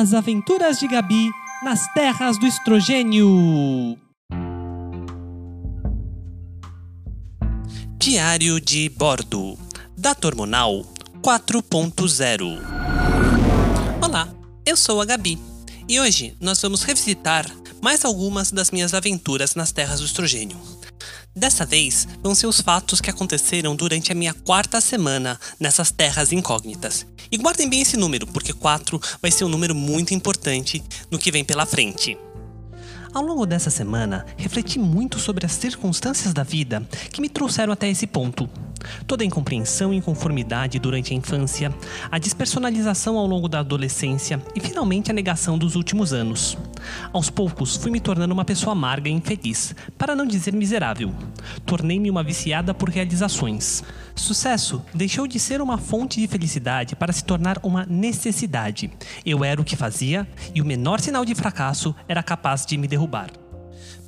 As 0.00 0.14
Aventuras 0.14 0.78
de 0.78 0.88
Gabi 0.88 1.30
nas 1.62 1.86
Terras 1.92 2.38
do 2.38 2.46
Estrogênio. 2.46 3.98
Diário 7.98 8.58
de 8.58 8.88
Bordo 8.88 9.58
Data 9.98 10.26
Hormonal 10.26 10.86
4.0 11.20 12.62
Olá, 14.02 14.26
eu 14.64 14.74
sou 14.74 15.02
a 15.02 15.04
Gabi 15.04 15.38
e 15.86 16.00
hoje 16.00 16.34
nós 16.40 16.62
vamos 16.62 16.82
revisitar 16.82 17.44
mais 17.80 18.04
algumas 18.04 18.50
das 18.50 18.70
minhas 18.70 18.94
aventuras 18.94 19.54
nas 19.54 19.72
Terras 19.72 20.00
do 20.00 20.06
Estrogênio. 20.06 20.58
Dessa 21.34 21.64
vez, 21.64 22.08
vão 22.22 22.34
ser 22.34 22.46
os 22.46 22.60
fatos 22.60 23.00
que 23.00 23.08
aconteceram 23.08 23.76
durante 23.76 24.10
a 24.10 24.14
minha 24.14 24.34
quarta 24.34 24.80
semana 24.80 25.38
nessas 25.58 25.90
terras 25.90 26.32
incógnitas. 26.32 27.06
E 27.30 27.36
guardem 27.36 27.70
bem 27.70 27.82
esse 27.82 27.96
número, 27.96 28.26
porque 28.26 28.52
4 28.52 29.00
vai 29.22 29.30
ser 29.30 29.44
um 29.44 29.48
número 29.48 29.74
muito 29.74 30.12
importante 30.12 30.82
no 31.10 31.18
que 31.18 31.30
vem 31.30 31.44
pela 31.44 31.64
frente. 31.64 32.18
Ao 33.12 33.24
longo 33.24 33.44
dessa 33.44 33.70
semana, 33.70 34.24
refleti 34.36 34.78
muito 34.78 35.18
sobre 35.18 35.44
as 35.44 35.50
circunstâncias 35.52 36.32
da 36.32 36.44
vida 36.44 36.86
que 37.12 37.20
me 37.20 37.28
trouxeram 37.28 37.72
até 37.72 37.88
esse 37.88 38.06
ponto. 38.06 38.48
Toda 39.04 39.24
a 39.24 39.26
incompreensão 39.26 39.92
e 39.92 39.96
inconformidade 39.96 40.78
durante 40.78 41.12
a 41.12 41.16
infância, 41.16 41.74
a 42.08 42.18
despersonalização 42.18 43.18
ao 43.18 43.26
longo 43.26 43.48
da 43.48 43.58
adolescência 43.58 44.40
e 44.54 44.60
finalmente 44.60 45.10
a 45.10 45.14
negação 45.14 45.58
dos 45.58 45.74
últimos 45.74 46.12
anos. 46.12 46.56
Aos 47.12 47.28
poucos, 47.28 47.76
fui 47.76 47.90
me 47.90 47.98
tornando 47.98 48.32
uma 48.32 48.44
pessoa 48.44 48.72
amarga 48.72 49.08
e 49.08 49.12
infeliz, 49.12 49.74
para 49.98 50.14
não 50.14 50.24
dizer 50.24 50.54
miserável. 50.54 51.12
Tornei-me 51.66 52.10
uma 52.10 52.22
viciada 52.22 52.72
por 52.72 52.88
realizações. 52.88 53.82
Sucesso 54.20 54.82
deixou 54.94 55.26
de 55.26 55.40
ser 55.40 55.60
uma 55.60 55.78
fonte 55.78 56.20
de 56.20 56.28
felicidade 56.28 56.94
para 56.94 57.12
se 57.12 57.24
tornar 57.24 57.58
uma 57.62 57.86
necessidade. 57.86 58.90
Eu 59.24 59.42
era 59.44 59.60
o 59.60 59.64
que 59.64 59.74
fazia 59.74 60.28
e 60.54 60.60
o 60.60 60.64
menor 60.64 61.00
sinal 61.00 61.24
de 61.24 61.34
fracasso 61.34 61.94
era 62.06 62.22
capaz 62.22 62.64
de 62.66 62.76
me 62.76 62.86
derrubar. 62.86 63.30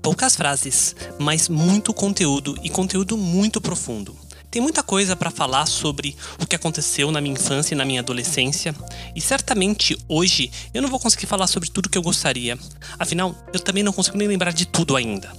Poucas 0.02 0.36
frases, 0.36 0.94
mas 1.18 1.48
muito 1.48 1.94
conteúdo 1.94 2.56
e 2.62 2.68
conteúdo 2.68 3.16
muito 3.16 3.60
profundo. 3.60 4.14
Tem 4.50 4.60
muita 4.60 4.82
coisa 4.82 5.16
para 5.16 5.30
falar 5.30 5.66
sobre 5.66 6.14
o 6.38 6.46
que 6.46 6.54
aconteceu 6.54 7.10
na 7.10 7.20
minha 7.20 7.34
infância 7.34 7.74
e 7.74 7.76
na 7.76 7.84
minha 7.84 8.00
adolescência, 8.00 8.74
e 9.16 9.20
certamente 9.20 9.96
hoje 10.06 10.50
eu 10.74 10.82
não 10.82 10.90
vou 10.90 11.00
conseguir 11.00 11.26
falar 11.26 11.46
sobre 11.46 11.70
tudo 11.70 11.88
que 11.88 11.96
eu 11.96 12.02
gostaria. 12.02 12.58
Afinal, 12.98 13.34
eu 13.52 13.58
também 13.58 13.82
não 13.82 13.94
consigo 13.94 14.18
nem 14.18 14.28
lembrar 14.28 14.52
de 14.52 14.66
tudo 14.66 14.94
ainda. 14.94 15.32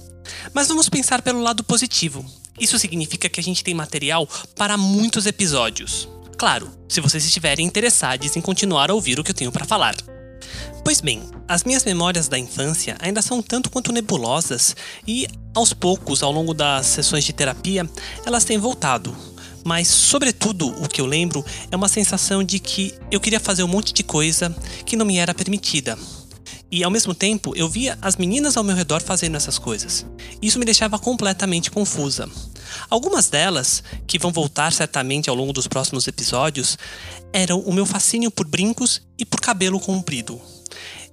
Mas 0.52 0.66
vamos 0.66 0.88
pensar 0.88 1.22
pelo 1.22 1.40
lado 1.40 1.62
positivo. 1.62 2.24
Isso 2.58 2.78
significa 2.78 3.28
que 3.28 3.40
a 3.40 3.42
gente 3.42 3.64
tem 3.64 3.74
material 3.74 4.28
para 4.56 4.76
muitos 4.76 5.26
episódios. 5.26 6.08
Claro, 6.36 6.70
se 6.88 7.00
vocês 7.00 7.24
estiverem 7.24 7.66
interessados 7.66 8.36
em 8.36 8.40
continuar 8.40 8.90
a 8.90 8.94
ouvir 8.94 9.18
o 9.18 9.24
que 9.24 9.30
eu 9.30 9.34
tenho 9.34 9.52
para 9.52 9.64
falar. 9.64 9.94
Pois 10.84 11.00
bem, 11.00 11.22
as 11.48 11.64
minhas 11.64 11.84
memórias 11.84 12.28
da 12.28 12.38
infância 12.38 12.96
ainda 13.00 13.22
são 13.22 13.42
tanto 13.42 13.70
quanto 13.70 13.92
nebulosas 13.92 14.76
e, 15.06 15.26
aos 15.54 15.72
poucos, 15.72 16.22
ao 16.22 16.30
longo 16.30 16.52
das 16.52 16.86
sessões 16.86 17.24
de 17.24 17.32
terapia, 17.32 17.88
elas 18.26 18.44
têm 18.44 18.58
voltado. 18.58 19.16
Mas, 19.64 19.88
sobretudo, 19.88 20.68
o 20.82 20.88
que 20.88 21.00
eu 21.00 21.06
lembro 21.06 21.42
é 21.70 21.76
uma 21.76 21.88
sensação 21.88 22.44
de 22.44 22.58
que 22.58 22.92
eu 23.10 23.18
queria 23.18 23.40
fazer 23.40 23.62
um 23.62 23.68
monte 23.68 23.94
de 23.94 24.02
coisa 24.02 24.54
que 24.84 24.94
não 24.94 25.06
me 25.06 25.16
era 25.16 25.32
permitida. 25.32 25.98
E 26.70 26.82
ao 26.82 26.90
mesmo 26.90 27.14
tempo, 27.14 27.54
eu 27.56 27.68
via 27.68 27.98
as 28.02 28.16
meninas 28.16 28.56
ao 28.56 28.64
meu 28.64 28.74
redor 28.74 29.02
fazendo 29.02 29.36
essas 29.36 29.58
coisas. 29.58 30.04
Isso 30.42 30.58
me 30.58 30.64
deixava 30.64 30.98
completamente 30.98 31.70
confusa. 31.70 32.28
Algumas 32.90 33.28
delas, 33.28 33.82
que 34.06 34.18
vão 34.18 34.32
voltar 34.32 34.72
certamente 34.72 35.30
ao 35.30 35.36
longo 35.36 35.52
dos 35.52 35.66
próximos 35.66 36.06
episódios, 36.08 36.76
eram 37.32 37.60
o 37.60 37.72
meu 37.72 37.86
fascínio 37.86 38.30
por 38.30 38.46
brincos 38.46 39.02
e 39.18 39.24
por 39.24 39.40
cabelo 39.40 39.78
comprido. 39.78 40.40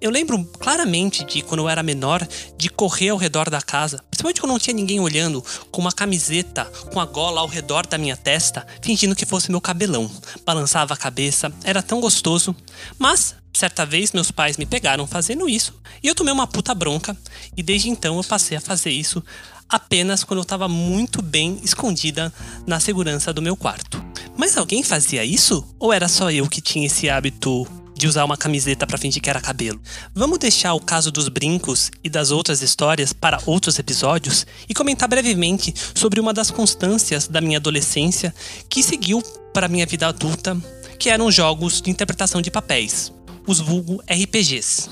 Eu 0.01 0.09
lembro 0.09 0.43
claramente 0.59 1.23
de 1.23 1.43
quando 1.43 1.59
eu 1.59 1.69
era 1.69 1.83
menor, 1.83 2.27
de 2.57 2.69
correr 2.69 3.09
ao 3.09 3.17
redor 3.17 3.51
da 3.51 3.61
casa, 3.61 4.03
principalmente 4.09 4.41
quando 4.41 4.51
não 4.51 4.59
tinha 4.59 4.73
ninguém 4.73 4.99
olhando, 4.99 5.45
com 5.69 5.79
uma 5.79 5.91
camiseta 5.91 6.65
com 6.91 6.99
a 6.99 7.05
gola 7.05 7.39
ao 7.39 7.47
redor 7.47 7.85
da 7.85 7.99
minha 7.99 8.17
testa, 8.17 8.65
fingindo 8.81 9.15
que 9.15 9.27
fosse 9.27 9.51
meu 9.51 9.61
cabelão. 9.61 10.09
Balançava 10.43 10.95
a 10.95 10.97
cabeça, 10.97 11.53
era 11.63 11.83
tão 11.83 12.01
gostoso. 12.01 12.55
Mas, 12.97 13.35
certa 13.59 13.85
vez, 13.85 14.11
meus 14.11 14.31
pais 14.31 14.57
me 14.57 14.65
pegaram 14.65 15.05
fazendo 15.05 15.49
isso 15.49 15.73
e 16.01 16.07
eu 16.07 16.15
tomei 16.15 16.33
uma 16.33 16.47
puta 16.47 16.73
bronca, 16.73 17.15
e 17.55 17.61
desde 17.61 17.89
então 17.89 18.17
eu 18.17 18.23
passei 18.23 18.57
a 18.57 18.61
fazer 18.61 18.91
isso 18.91 19.23
apenas 19.67 20.23
quando 20.23 20.39
eu 20.39 20.43
estava 20.43 20.67
muito 20.67 21.21
bem 21.21 21.59
escondida 21.63 22.33
na 22.67 22.79
segurança 22.79 23.31
do 23.31 23.41
meu 23.41 23.55
quarto. 23.55 24.03
Mas 24.35 24.57
alguém 24.57 24.83
fazia 24.83 25.23
isso? 25.23 25.65
Ou 25.79 25.93
era 25.93 26.07
só 26.07 26.29
eu 26.29 26.47
que 26.47 26.61
tinha 26.61 26.87
esse 26.87 27.09
hábito 27.09 27.65
de 27.95 28.07
usar 28.07 28.25
uma 28.25 28.35
camiseta 28.35 28.87
para 28.87 28.97
fingir 28.97 29.21
que 29.21 29.29
era 29.29 29.39
cabelo. 29.39 29.79
Vamos 30.13 30.39
deixar 30.39 30.73
o 30.73 30.79
caso 30.79 31.11
dos 31.11 31.29
brincos 31.29 31.91
e 32.03 32.09
das 32.09 32.31
outras 32.31 32.61
histórias 32.63 33.13
para 33.13 33.39
outros 33.45 33.77
episódios 33.77 34.45
e 34.67 34.73
comentar 34.73 35.07
brevemente 35.07 35.71
sobre 35.93 36.19
uma 36.19 36.33
das 36.33 36.49
constâncias 36.49 37.27
da 37.27 37.39
minha 37.39 37.59
adolescência 37.59 38.33
que 38.67 38.81
seguiu 38.81 39.21
para 39.53 39.67
minha 39.67 39.85
vida 39.85 40.07
adulta, 40.07 40.57
que 40.97 41.09
eram 41.09 41.29
jogos 41.31 41.79
de 41.79 41.91
interpretação 41.91 42.41
de 42.41 42.49
papéis, 42.49 43.13
os 43.47 43.59
vulgo 43.59 44.01
RPGs. 44.07 44.89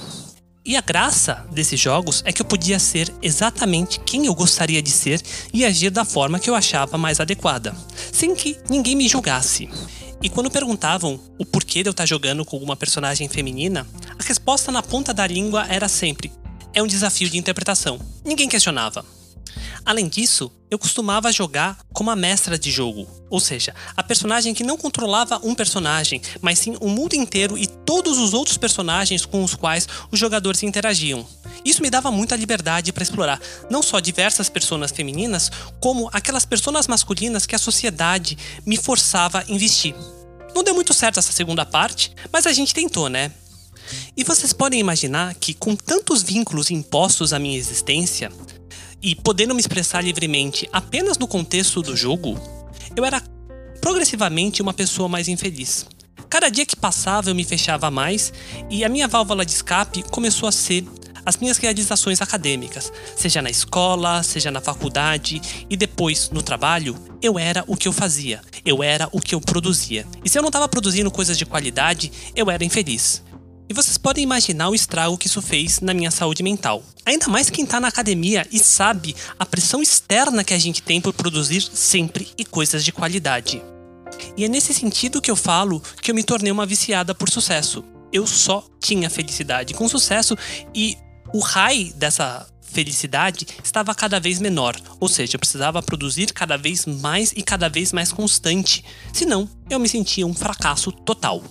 E 0.65 0.75
a 0.75 0.81
graça 0.81 1.45
desses 1.51 1.79
jogos 1.79 2.21
é 2.25 2.31
que 2.31 2.41
eu 2.41 2.45
podia 2.45 2.77
ser 2.77 3.11
exatamente 3.21 3.99
quem 4.01 4.25
eu 4.25 4.35
gostaria 4.35 4.81
de 4.81 4.91
ser 4.91 5.21
e 5.53 5.65
agir 5.65 5.89
da 5.89 6.05
forma 6.05 6.39
que 6.39 6.49
eu 6.49 6.53
achava 6.53 6.97
mais 6.97 7.19
adequada, 7.19 7.75
sem 8.11 8.35
que 8.35 8.57
ninguém 8.69 8.95
me 8.95 9.07
julgasse. 9.07 9.69
E 10.21 10.29
quando 10.29 10.51
perguntavam 10.51 11.19
o 11.37 11.45
porquê 11.45 11.81
de 11.81 11.89
eu 11.89 11.91
estar 11.91 12.05
jogando 12.05 12.43
com 12.43 12.57
uma 12.57 12.75
personagem 12.75 13.27
feminina, 13.29 13.87
a 14.17 14.23
resposta 14.23 14.71
na 14.71 14.83
ponta 14.83 15.13
da 15.13 15.25
língua 15.25 15.65
era 15.67 15.87
sempre: 15.87 16.31
é 16.73 16.83
um 16.83 16.87
desafio 16.87 17.29
de 17.29 17.37
interpretação. 17.37 17.99
Ninguém 18.23 18.49
questionava. 18.49 19.03
Além 19.89 20.07
disso, 20.07 20.51
eu 20.69 20.77
costumava 20.77 21.31
jogar 21.31 21.79
como 21.91 22.11
a 22.11 22.15
mestra 22.15 22.59
de 22.59 22.69
jogo, 22.69 23.07
ou 23.27 23.39
seja, 23.39 23.73
a 23.97 24.03
personagem 24.03 24.53
que 24.53 24.63
não 24.63 24.77
controlava 24.77 25.41
um 25.43 25.55
personagem, 25.55 26.21
mas 26.43 26.59
sim 26.59 26.77
o 26.79 26.87
mundo 26.87 27.15
inteiro 27.15 27.57
e 27.57 27.65
todos 27.65 28.19
os 28.19 28.31
outros 28.31 28.55
personagens 28.55 29.25
com 29.25 29.43
os 29.43 29.55
quais 29.55 29.87
os 30.11 30.19
jogadores 30.19 30.61
interagiam. 30.61 31.27
Isso 31.65 31.81
me 31.81 31.89
dava 31.89 32.11
muita 32.11 32.35
liberdade 32.35 32.93
para 32.93 33.01
explorar 33.01 33.41
não 33.67 33.81
só 33.81 33.99
diversas 33.99 34.47
personas 34.47 34.91
femininas, 34.91 35.51
como 35.79 36.07
aquelas 36.13 36.45
personas 36.45 36.85
masculinas 36.85 37.47
que 37.47 37.55
a 37.55 37.59
sociedade 37.59 38.37
me 38.63 38.77
forçava 38.77 39.39
a 39.39 39.51
investir. 39.51 39.95
Não 40.53 40.63
deu 40.63 40.75
muito 40.75 40.93
certo 40.93 41.17
essa 41.17 41.31
segunda 41.31 41.65
parte, 41.65 42.11
mas 42.31 42.45
a 42.45 42.53
gente 42.53 42.75
tentou, 42.75 43.09
né? 43.09 43.31
E 44.15 44.23
vocês 44.23 44.53
podem 44.53 44.79
imaginar 44.79 45.33
que, 45.33 45.51
com 45.51 45.75
tantos 45.75 46.21
vínculos 46.21 46.69
impostos 46.69 47.33
à 47.33 47.39
minha 47.39 47.57
existência, 47.57 48.31
e 49.01 49.15
podendo 49.15 49.53
me 49.53 49.59
expressar 49.59 50.03
livremente 50.03 50.67
apenas 50.71 51.17
no 51.17 51.27
contexto 51.27 51.81
do 51.81 51.95
jogo, 51.95 52.39
eu 52.95 53.05
era 53.05 53.21
progressivamente 53.81 54.61
uma 54.61 54.73
pessoa 54.73 55.07
mais 55.07 55.27
infeliz. 55.27 55.85
Cada 56.29 56.49
dia 56.49 56.65
que 56.65 56.75
passava 56.75 57.29
eu 57.29 57.35
me 57.35 57.43
fechava 57.43 57.89
mais 57.89 58.31
e 58.69 58.83
a 58.83 58.89
minha 58.89 59.07
válvula 59.07 59.45
de 59.45 59.51
escape 59.51 60.03
começou 60.03 60.47
a 60.47 60.51
ser 60.51 60.85
as 61.25 61.37
minhas 61.37 61.57
realizações 61.57 62.21
acadêmicas, 62.21 62.91
seja 63.15 63.41
na 63.41 63.49
escola, 63.49 64.23
seja 64.23 64.49
na 64.49 64.61
faculdade 64.61 65.41
e 65.69 65.77
depois 65.77 66.29
no 66.31 66.41
trabalho, 66.41 66.95
eu 67.21 67.37
era 67.37 67.63
o 67.67 67.75
que 67.75 67.87
eu 67.87 67.93
fazia, 67.93 68.41
eu 68.65 68.81
era 68.81 69.07
o 69.11 69.19
que 69.19 69.35
eu 69.35 69.41
produzia. 69.41 70.07
E 70.23 70.29
se 70.29 70.37
eu 70.37 70.41
não 70.41 70.49
estava 70.49 70.67
produzindo 70.67 71.11
coisas 71.11 71.37
de 71.37 71.45
qualidade, 71.45 72.11
eu 72.35 72.49
era 72.49 72.63
infeliz. 72.63 73.23
E 73.69 73.73
vocês 73.73 73.99
podem 73.99 74.23
imaginar 74.23 74.69
o 74.69 74.73
estrago 74.73 75.15
que 75.15 75.27
isso 75.27 75.43
fez 75.43 75.79
na 75.79 75.93
minha 75.93 76.09
saúde 76.09 76.41
mental. 76.41 76.83
Ainda 77.05 77.27
mais 77.27 77.51
quem 77.51 77.65
está 77.65 77.79
na 77.79 77.87
academia 77.87 78.47
e 78.51 78.57
sabe 78.57 79.15
a 79.37 79.45
pressão 79.45 79.79
externa 79.79 80.43
que 80.43 80.55
a 80.55 80.57
gente 80.57 80.81
tem 80.81 80.99
por 80.99 81.13
produzir 81.13 81.61
sempre 81.61 82.29
e 82.35 82.43
coisas 82.43 82.83
de 82.83 82.91
qualidade. 82.91 83.61
E 84.35 84.43
é 84.43 84.47
nesse 84.47 84.73
sentido 84.73 85.21
que 85.21 85.29
eu 85.29 85.35
falo 85.35 85.79
que 86.01 86.09
eu 86.09 86.15
me 86.15 86.23
tornei 86.23 86.51
uma 86.51 86.65
viciada 86.65 87.13
por 87.13 87.29
sucesso. 87.29 87.85
Eu 88.11 88.25
só 88.25 88.65
tinha 88.79 89.07
felicidade 89.07 89.75
com 89.75 89.87
sucesso 89.87 90.35
e 90.73 90.97
o 91.31 91.37
high 91.37 91.93
dessa 91.95 92.47
felicidade 92.63 93.45
estava 93.63 93.93
cada 93.93 94.19
vez 94.19 94.39
menor, 94.39 94.75
ou 94.99 95.07
seja, 95.07 95.35
eu 95.35 95.39
precisava 95.39 95.81
produzir 95.81 96.33
cada 96.33 96.57
vez 96.57 96.87
mais 96.87 97.31
e 97.35 97.43
cada 97.43 97.67
vez 97.69 97.91
mais 97.91 98.11
constante, 98.11 98.83
senão 99.13 99.49
eu 99.69 99.79
me 99.79 99.89
sentia 99.89 100.25
um 100.25 100.33
fracasso 100.33 100.91
total. 100.91 101.43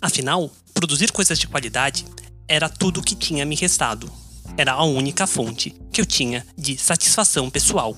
Afinal, 0.00 0.50
produzir 0.72 1.12
coisas 1.12 1.38
de 1.38 1.46
qualidade 1.46 2.04
era 2.48 2.68
tudo 2.68 3.00
o 3.00 3.02
que 3.02 3.14
tinha 3.14 3.44
me 3.44 3.54
restado. 3.54 4.10
Era 4.56 4.72
a 4.72 4.84
única 4.84 5.26
fonte 5.26 5.74
que 5.92 6.00
eu 6.00 6.06
tinha 6.06 6.44
de 6.56 6.76
satisfação 6.76 7.48
pessoal. 7.48 7.96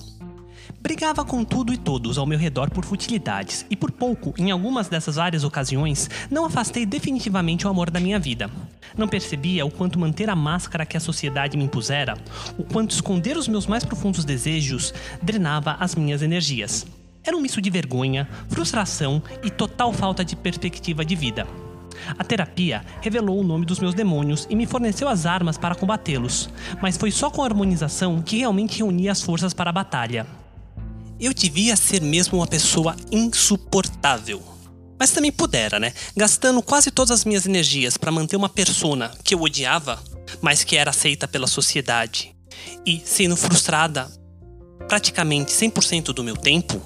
Brigava 0.79 1.23
com 1.23 1.45
tudo 1.45 1.73
e 1.73 1.77
todos 1.77 2.17
ao 2.17 2.25
meu 2.25 2.37
redor 2.37 2.69
por 2.69 2.83
futilidades, 2.83 3.65
e 3.69 3.75
por 3.75 3.89
pouco, 3.89 4.33
em 4.37 4.51
algumas 4.51 4.89
dessas 4.89 5.15
várias 5.15 5.45
ocasiões, 5.45 6.09
não 6.29 6.45
afastei 6.45 6.85
definitivamente 6.85 7.65
o 7.65 7.69
amor 7.69 7.89
da 7.89 8.01
minha 8.01 8.19
vida. 8.19 8.51
Não 8.97 9.07
percebia 9.07 9.65
o 9.65 9.71
quanto 9.71 9.97
manter 9.97 10.29
a 10.29 10.35
máscara 10.35 10.85
que 10.85 10.97
a 10.97 10.99
sociedade 10.99 11.57
me 11.57 11.63
impusera, 11.63 12.17
o 12.57 12.63
quanto 12.63 12.91
esconder 12.91 13.37
os 13.37 13.47
meus 13.47 13.65
mais 13.65 13.85
profundos 13.85 14.25
desejos, 14.25 14.93
drenava 15.21 15.77
as 15.79 15.95
minhas 15.95 16.21
energias. 16.21 16.85
Era 17.23 17.37
um 17.37 17.41
misto 17.41 17.61
de 17.61 17.69
vergonha, 17.69 18.27
frustração 18.49 19.23
e 19.41 19.49
total 19.49 19.93
falta 19.93 20.25
de 20.25 20.35
perspectiva 20.35 21.05
de 21.05 21.15
vida. 21.15 21.47
A 22.17 22.23
terapia 22.23 22.83
revelou 23.01 23.39
o 23.39 23.43
nome 23.43 23.65
dos 23.65 23.79
meus 23.79 23.93
demônios 23.93 24.47
e 24.49 24.55
me 24.55 24.65
forneceu 24.65 25.07
as 25.07 25.25
armas 25.25 25.57
para 25.57 25.75
combatê-los, 25.75 26.49
mas 26.81 26.97
foi 26.97 27.11
só 27.11 27.29
com 27.29 27.41
a 27.41 27.45
harmonização 27.45 28.21
que 28.21 28.37
realmente 28.37 28.77
reunia 28.77 29.11
as 29.11 29.21
forças 29.21 29.53
para 29.53 29.69
a 29.69 29.73
batalha. 29.73 30.25
Eu 31.19 31.33
devia 31.33 31.75
ser 31.75 32.01
mesmo 32.01 32.39
uma 32.39 32.47
pessoa 32.47 32.95
insuportável. 33.11 34.41
Mas 34.99 35.11
também 35.11 35.31
pudera, 35.31 35.79
né? 35.79 35.93
Gastando 36.15 36.61
quase 36.61 36.91
todas 36.91 37.11
as 37.11 37.25
minhas 37.25 37.45
energias 37.45 37.97
para 37.97 38.11
manter 38.11 38.35
uma 38.35 38.49
persona 38.49 39.11
que 39.23 39.33
eu 39.33 39.41
odiava, 39.41 40.01
mas 40.41 40.63
que 40.63 40.75
era 40.75 40.91
aceita 40.91 41.27
pela 41.27 41.47
sociedade, 41.47 42.35
e 42.85 43.01
sendo 43.05 43.35
frustrada 43.35 44.09
praticamente 44.87 45.51
100% 45.51 46.13
do 46.13 46.23
meu 46.23 46.35
tempo, 46.35 46.81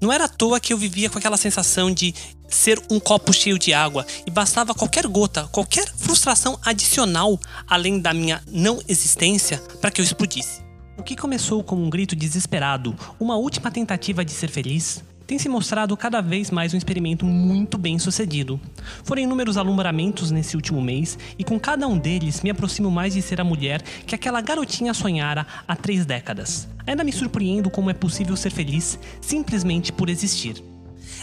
não 0.00 0.12
era 0.12 0.24
à 0.24 0.28
toa 0.28 0.58
que 0.58 0.72
eu 0.72 0.78
vivia 0.78 1.10
com 1.10 1.18
aquela 1.18 1.36
sensação 1.36 1.92
de 1.92 2.14
ser 2.48 2.82
um 2.90 2.98
copo 2.98 3.32
cheio 3.32 3.58
de 3.58 3.72
água 3.72 4.06
e 4.26 4.30
bastava 4.30 4.74
qualquer 4.74 5.06
gota, 5.06 5.48
qualquer 5.52 5.86
frustração 5.96 6.58
adicional 6.64 7.38
além 7.68 8.00
da 8.00 8.12
minha 8.12 8.42
não 8.50 8.80
existência 8.88 9.58
para 9.80 9.90
que 9.90 10.00
eu 10.00 10.04
explodisse. 10.04 10.60
O 10.98 11.02
que 11.02 11.16
começou 11.16 11.62
como 11.62 11.82
um 11.82 11.88
grito 11.88 12.14
desesperado, 12.14 12.94
uma 13.18 13.36
última 13.36 13.70
tentativa 13.70 14.24
de 14.24 14.32
ser 14.32 14.50
feliz, 14.50 15.02
tem 15.30 15.38
se 15.38 15.48
mostrado 15.48 15.96
cada 15.96 16.20
vez 16.20 16.50
mais 16.50 16.74
um 16.74 16.76
experimento 16.76 17.24
muito 17.24 17.78
bem 17.78 18.00
sucedido. 18.00 18.60
Foram 19.04 19.22
inúmeros 19.22 19.56
alumbramentos 19.56 20.32
nesse 20.32 20.56
último 20.56 20.82
mês 20.82 21.16
e 21.38 21.44
com 21.44 21.56
cada 21.56 21.86
um 21.86 21.96
deles 21.96 22.40
me 22.42 22.50
aproximo 22.50 22.90
mais 22.90 23.14
de 23.14 23.22
ser 23.22 23.40
a 23.40 23.44
mulher 23.44 23.80
que 23.80 24.12
aquela 24.12 24.40
garotinha 24.40 24.92
sonhara 24.92 25.46
há 25.68 25.76
três 25.76 26.04
décadas. 26.04 26.66
Ainda 26.84 27.04
me 27.04 27.12
surpreendo 27.12 27.70
como 27.70 27.90
é 27.90 27.94
possível 27.94 28.36
ser 28.36 28.50
feliz 28.50 28.98
simplesmente 29.20 29.92
por 29.92 30.10
existir. 30.10 30.64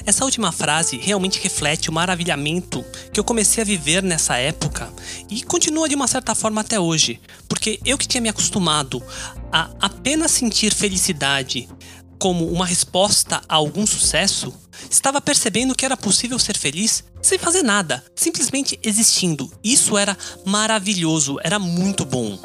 Essa 0.06 0.24
última 0.24 0.54
frase 0.54 0.98
realmente 0.98 1.42
reflete 1.42 1.90
o 1.90 1.94
maravilhamento 1.94 2.86
que 3.12 3.20
eu 3.20 3.26
comecei 3.26 3.62
a 3.62 3.66
viver 3.66 4.02
nessa 4.02 4.38
época 4.38 4.90
e 5.30 5.44
continua 5.44 5.90
de 5.90 5.96
uma 5.96 6.08
certa 6.08 6.34
forma 6.34 6.62
até 6.62 6.80
hoje, 6.80 7.20
porque 7.50 7.80
eu 7.84 7.98
que 7.98 8.08
tinha 8.08 8.22
me 8.22 8.30
acostumado 8.30 9.04
a 9.52 9.70
apenas 9.82 10.32
sentir 10.32 10.74
felicidade 10.74 11.68
como 12.20 12.48
uma 12.52 12.66
resposta 12.66 13.42
a 13.48 13.56
algum 13.56 13.86
sucesso, 13.86 14.54
estava 14.90 15.22
percebendo 15.22 15.76
que 15.76 15.86
era 15.86 15.98
possível 15.98 16.38
ser 16.40 16.58
feliz 16.58 17.04
sem 17.22 17.38
fazer 17.38 17.64
nada, 17.64 18.04
simplesmente 18.16 18.80
existindo. 18.84 19.52
Isso 19.64 19.98
era 19.98 20.18
maravilhoso, 20.46 21.38
era 21.44 21.60
muito 21.60 22.06
bom. 22.06 22.40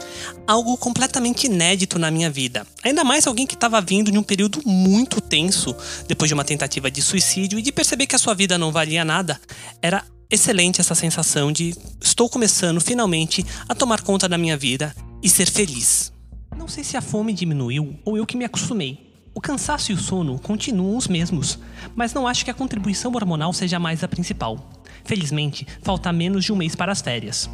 Algo 0.46 0.76
completamente 0.76 1.46
inédito 1.46 1.98
na 1.98 2.10
minha 2.10 2.30
vida. 2.30 2.66
Ainda 2.82 3.04
mais 3.04 3.26
alguém 3.26 3.46
que 3.46 3.54
estava 3.54 3.80
vindo 3.80 4.10
de 4.10 4.18
um 4.18 4.22
período 4.22 4.60
muito 4.66 5.20
tenso, 5.20 5.74
depois 6.08 6.28
de 6.28 6.34
uma 6.34 6.44
tentativa 6.44 6.90
de 6.90 7.00
suicídio 7.00 7.58
e 7.58 7.62
de 7.62 7.72
perceber 7.72 8.06
que 8.06 8.16
a 8.16 8.18
sua 8.18 8.34
vida 8.34 8.58
não 8.58 8.72
valia 8.72 9.04
nada. 9.04 9.40
Era 9.80 10.04
excelente 10.30 10.80
essa 10.80 10.94
sensação 10.94 11.52
de 11.52 11.74
estou 12.00 12.28
começando 12.28 12.80
finalmente 12.80 13.44
a 13.68 13.74
tomar 13.74 14.00
conta 14.00 14.28
da 14.28 14.38
minha 14.38 14.56
vida 14.56 14.94
e 15.22 15.28
ser 15.28 15.50
feliz. 15.50 16.12
Não 16.56 16.66
sei 16.66 16.82
se 16.82 16.96
a 16.96 17.02
fome 17.02 17.32
diminuiu 17.32 17.98
ou 18.04 18.16
eu 18.16 18.26
que 18.26 18.36
me 18.36 18.44
acostumei. 18.44 19.11
O 19.34 19.40
cansaço 19.40 19.90
e 19.90 19.94
o 19.94 19.98
sono 19.98 20.38
continuam 20.38 20.94
os 20.94 21.08
mesmos, 21.08 21.58
mas 21.96 22.12
não 22.12 22.28
acho 22.28 22.44
que 22.44 22.50
a 22.50 22.54
contribuição 22.54 23.10
hormonal 23.14 23.50
seja 23.54 23.78
mais 23.78 24.04
a 24.04 24.08
principal. 24.08 24.70
Felizmente, 25.04 25.66
falta 25.82 26.12
menos 26.12 26.44
de 26.44 26.52
um 26.52 26.56
mês 26.56 26.76
para 26.76 26.92
as 26.92 27.00
férias. 27.00 27.48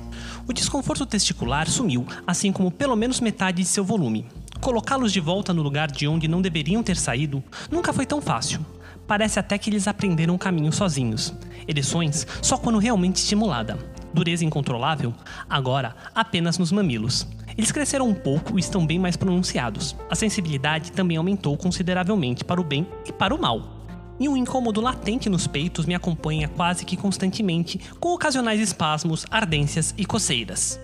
O 0.47 0.53
desconforto 0.53 1.07
testicular 1.07 1.69
sumiu, 1.69 2.05
assim 2.27 2.51
como 2.51 2.73
pelo 2.73 2.97
menos 2.97 3.21
metade 3.21 3.63
de 3.63 3.69
seu 3.69 3.85
volume. 3.85 4.27
Colocá-los 4.61 5.13
de 5.13 5.21
volta 5.21 5.55
no 5.55 5.63
lugar 5.63 5.89
de 5.89 6.09
onde 6.09 6.27
não 6.27 6.43
deveriam 6.43 6.83
ter 6.83 6.97
saído 6.97 7.43
nunca 7.71 7.93
foi 7.93 8.05
tão 8.05 8.21
fácil. 8.21 8.61
Parece 9.07 9.39
até 9.39 9.57
que 9.57 9.71
eles 9.71 9.87
aprenderam 9.87 10.35
o 10.35 10.39
caminho 10.39 10.73
sozinhos. 10.73 11.33
Ereções 11.67 12.27
só 12.43 12.59
quando 12.59 12.79
realmente 12.79 13.17
estimulada. 13.17 13.79
Dureza 14.13 14.45
incontrolável? 14.45 15.15
Agora 15.49 15.95
apenas 16.13 16.59
nos 16.59 16.73
mamilos. 16.73 17.27
Eles 17.59 17.73
cresceram 17.73 18.09
um 18.09 18.15
pouco 18.15 18.57
e 18.57 18.61
estão 18.61 18.87
bem 18.87 19.01
mais 19.01 19.17
pronunciados. 19.17 19.97
A 20.09 20.15
sensibilidade 20.15 20.93
também 20.93 21.17
aumentou 21.17 21.57
consideravelmente 21.57 22.45
para 22.45 22.61
o 22.61 22.65
bem 22.65 22.87
e 23.05 23.13
para 23.13 23.35
o 23.35 23.41
mal. 23.41 23.85
E 24.21 24.29
um 24.29 24.37
incômodo 24.37 24.81
latente 24.81 25.29
nos 25.29 25.49
peitos 25.49 25.85
me 25.85 25.93
acompanha 25.93 26.47
quase 26.47 26.85
que 26.85 26.97
constantemente, 26.97 27.81
com 27.99 28.15
ocasionais 28.15 28.61
espasmos, 28.61 29.27
ardências 29.29 29.93
e 29.99 30.05
coceiras. 30.05 30.79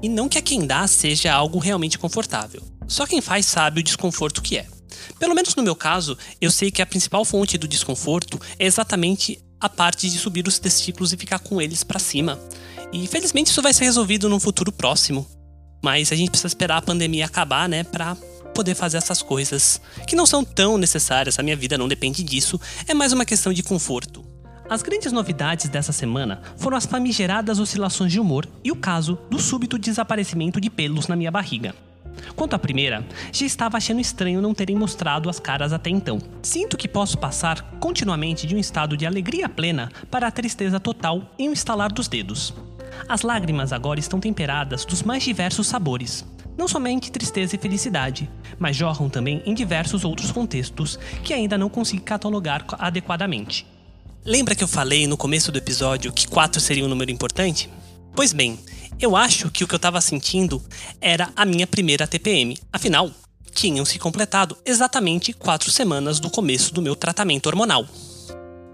E 0.00 0.08
não 0.08 0.28
que 0.28 0.38
a 0.38 0.42
quem 0.42 0.64
dá 0.64 0.86
seja 0.86 1.32
algo 1.32 1.58
realmente 1.58 1.98
confortável. 1.98 2.62
Só 2.86 3.04
quem 3.04 3.20
faz 3.20 3.46
sabe 3.46 3.80
o 3.80 3.84
desconforto 3.84 4.42
que 4.42 4.56
é. 4.56 4.66
Pelo 5.18 5.34
menos 5.34 5.56
no 5.56 5.62
meu 5.62 5.74
caso, 5.74 6.16
eu 6.40 6.52
sei 6.52 6.70
que 6.70 6.82
a 6.82 6.86
principal 6.86 7.24
fonte 7.24 7.58
do 7.58 7.66
desconforto 7.66 8.40
é 8.60 8.66
exatamente 8.66 9.40
a 9.60 9.68
parte 9.68 10.08
de 10.08 10.18
subir 10.18 10.46
os 10.46 10.60
testículos 10.60 11.12
e 11.12 11.16
ficar 11.16 11.40
com 11.40 11.60
eles 11.60 11.82
para 11.82 11.98
cima. 11.98 12.38
E 12.92 13.08
felizmente 13.08 13.50
isso 13.50 13.62
vai 13.62 13.72
ser 13.72 13.86
resolvido 13.86 14.28
num 14.28 14.38
futuro 14.38 14.70
próximo. 14.70 15.26
Mas 15.82 16.12
a 16.12 16.14
gente 16.14 16.30
precisa 16.30 16.46
esperar 16.46 16.76
a 16.78 16.82
pandemia 16.82 17.26
acabar, 17.26 17.68
né, 17.68 17.82
para 17.82 18.16
poder 18.54 18.74
fazer 18.74 18.98
essas 18.98 19.20
coisas 19.20 19.80
que 20.06 20.14
não 20.14 20.24
são 20.24 20.44
tão 20.44 20.78
necessárias. 20.78 21.38
A 21.38 21.42
minha 21.42 21.56
vida 21.56 21.76
não 21.76 21.88
depende 21.88 22.22
disso, 22.22 22.60
é 22.86 22.94
mais 22.94 23.12
uma 23.12 23.24
questão 23.24 23.52
de 23.52 23.62
conforto. 23.62 24.24
As 24.70 24.80
grandes 24.80 25.12
novidades 25.12 25.68
dessa 25.68 25.92
semana 25.92 26.40
foram 26.56 26.76
as 26.76 26.86
famigeradas 26.86 27.58
oscilações 27.58 28.12
de 28.12 28.20
humor 28.20 28.48
e 28.64 28.70
o 28.70 28.76
caso 28.76 29.18
do 29.28 29.38
súbito 29.38 29.76
desaparecimento 29.76 30.60
de 30.60 30.70
pelos 30.70 31.08
na 31.08 31.16
minha 31.16 31.30
barriga. 31.30 31.74
Quanto 32.36 32.54
à 32.54 32.58
primeira, 32.58 33.04
já 33.32 33.44
estava 33.44 33.76
achando 33.76 34.00
estranho 34.00 34.40
não 34.40 34.54
terem 34.54 34.76
mostrado 34.76 35.28
as 35.28 35.40
caras 35.40 35.72
até 35.72 35.90
então. 35.90 36.18
Sinto 36.42 36.76
que 36.76 36.88
posso 36.88 37.18
passar 37.18 37.62
continuamente 37.80 38.46
de 38.46 38.54
um 38.54 38.58
estado 38.58 38.96
de 38.96 39.06
alegria 39.06 39.48
plena 39.48 39.90
para 40.10 40.26
a 40.26 40.30
tristeza 40.30 40.78
total 40.78 41.22
em 41.38 41.48
um 41.48 41.52
estalar 41.52 41.92
dos 41.92 42.08
dedos. 42.08 42.54
As 43.08 43.22
lágrimas 43.22 43.72
agora 43.72 44.00
estão 44.00 44.20
temperadas 44.20 44.84
dos 44.84 45.02
mais 45.02 45.22
diversos 45.22 45.66
sabores. 45.66 46.24
Não 46.56 46.68
somente 46.68 47.10
tristeza 47.10 47.56
e 47.56 47.58
felicidade, 47.58 48.30
mas 48.58 48.76
jorram 48.76 49.08
também 49.08 49.42
em 49.46 49.54
diversos 49.54 50.04
outros 50.04 50.30
contextos 50.30 50.98
que 51.24 51.32
ainda 51.32 51.56
não 51.56 51.68
consigo 51.68 52.04
catalogar 52.04 52.64
adequadamente. 52.78 53.66
Lembra 54.24 54.54
que 54.54 54.62
eu 54.62 54.68
falei 54.68 55.06
no 55.06 55.16
começo 55.16 55.50
do 55.50 55.58
episódio 55.58 56.12
que 56.12 56.28
4 56.28 56.60
seria 56.60 56.84
um 56.84 56.88
número 56.88 57.10
importante? 57.10 57.68
Pois 58.14 58.32
bem, 58.32 58.58
eu 59.00 59.16
acho 59.16 59.50
que 59.50 59.64
o 59.64 59.66
que 59.66 59.74
eu 59.74 59.78
estava 59.78 60.00
sentindo 60.00 60.62
era 61.00 61.30
a 61.34 61.44
minha 61.44 61.66
primeira 61.66 62.06
TPM. 62.06 62.56
Afinal, 62.72 63.10
tinham 63.52 63.84
se 63.84 63.98
completado 63.98 64.56
exatamente 64.64 65.32
4 65.32 65.70
semanas 65.70 66.20
do 66.20 66.30
começo 66.30 66.72
do 66.72 66.82
meu 66.82 66.94
tratamento 66.94 67.46
hormonal. 67.46 67.86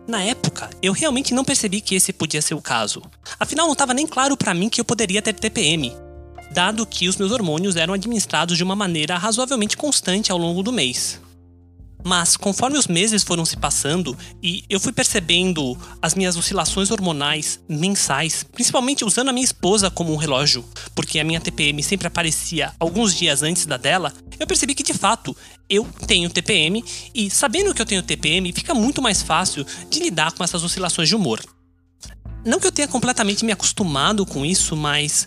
Na 0.08 0.22
época, 0.22 0.70
eu 0.80 0.94
realmente 0.94 1.34
não 1.34 1.44
percebi 1.44 1.82
que 1.82 1.94
esse 1.94 2.14
podia 2.14 2.40
ser 2.40 2.54
o 2.54 2.62
caso. 2.62 3.02
Afinal, 3.38 3.66
não 3.66 3.74
estava 3.74 3.92
nem 3.92 4.06
claro 4.06 4.38
para 4.38 4.54
mim 4.54 4.70
que 4.70 4.80
eu 4.80 4.84
poderia 4.84 5.20
ter 5.20 5.34
TPM, 5.34 5.92
dado 6.50 6.86
que 6.86 7.10
os 7.10 7.18
meus 7.18 7.30
hormônios 7.30 7.76
eram 7.76 7.92
administrados 7.92 8.56
de 8.56 8.64
uma 8.64 8.74
maneira 8.74 9.18
razoavelmente 9.18 9.76
constante 9.76 10.32
ao 10.32 10.38
longo 10.38 10.62
do 10.62 10.72
mês. 10.72 11.20
Mas 12.04 12.36
conforme 12.36 12.78
os 12.78 12.86
meses 12.86 13.22
foram 13.22 13.44
se 13.44 13.56
passando 13.56 14.16
e 14.42 14.64
eu 14.68 14.78
fui 14.78 14.92
percebendo 14.92 15.76
as 16.00 16.14
minhas 16.14 16.36
oscilações 16.36 16.90
hormonais 16.90 17.60
mensais, 17.68 18.44
principalmente 18.44 19.04
usando 19.04 19.28
a 19.28 19.32
minha 19.32 19.44
esposa 19.44 19.90
como 19.90 20.12
um 20.12 20.16
relógio, 20.16 20.64
porque 20.94 21.18
a 21.18 21.24
minha 21.24 21.40
TPM 21.40 21.82
sempre 21.82 22.06
aparecia 22.06 22.72
alguns 22.78 23.14
dias 23.14 23.42
antes 23.42 23.66
da 23.66 23.76
dela, 23.76 24.12
eu 24.38 24.46
percebi 24.46 24.74
que 24.74 24.82
de 24.82 24.94
fato 24.94 25.36
eu 25.68 25.86
tenho 26.06 26.30
TPM 26.30 26.84
e 27.14 27.30
sabendo 27.30 27.74
que 27.74 27.82
eu 27.82 27.86
tenho 27.86 28.02
TPM 28.02 28.52
fica 28.52 28.74
muito 28.74 29.02
mais 29.02 29.20
fácil 29.20 29.66
de 29.90 29.98
lidar 29.98 30.32
com 30.32 30.44
essas 30.44 30.62
oscilações 30.62 31.08
de 31.08 31.16
humor. 31.16 31.40
Não 32.44 32.60
que 32.60 32.66
eu 32.66 32.72
tenha 32.72 32.88
completamente 32.88 33.44
me 33.44 33.52
acostumado 33.52 34.24
com 34.24 34.46
isso, 34.46 34.76
mas 34.76 35.26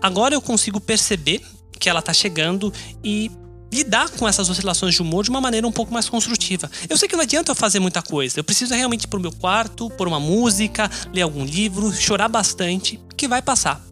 agora 0.00 0.34
eu 0.34 0.40
consigo 0.40 0.80
perceber 0.80 1.42
que 1.78 1.90
ela 1.90 2.00
tá 2.00 2.12
chegando 2.12 2.72
e 3.02 3.30
lidar 3.74 4.08
com 4.10 4.26
essas 4.26 4.48
oscilações 4.48 4.94
de 4.94 5.02
humor 5.02 5.24
de 5.24 5.30
uma 5.30 5.40
maneira 5.40 5.66
um 5.66 5.72
pouco 5.72 5.92
mais 5.92 6.08
construtiva. 6.08 6.70
Eu 6.88 6.96
sei 6.96 7.08
que 7.08 7.16
não 7.16 7.22
adianta 7.22 7.50
eu 7.50 7.56
fazer 7.56 7.80
muita 7.80 8.00
coisa, 8.00 8.38
eu 8.38 8.44
preciso 8.44 8.72
realmente 8.72 9.04
ir 9.04 9.08
pro 9.08 9.20
meu 9.20 9.32
quarto, 9.32 9.90
pôr 9.90 10.06
uma 10.06 10.20
música, 10.20 10.90
ler 11.12 11.22
algum 11.22 11.44
livro, 11.44 11.92
chorar 11.92 12.28
bastante, 12.28 13.00
que 13.16 13.28
vai 13.28 13.42
passar. 13.42 13.84